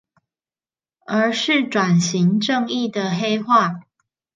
[1.05, 3.81] 而是轉型正義的黑話